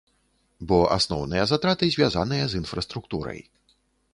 [0.69, 3.39] Бо асноўныя затраты звязаныя з інфраструктурай.